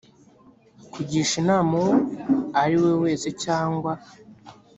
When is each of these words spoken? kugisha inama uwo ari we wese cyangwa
kugisha 0.93 1.33
inama 1.41 1.71
uwo 1.81 1.93
ari 2.61 2.75
we 2.83 2.91
wese 3.03 3.27
cyangwa 3.43 3.91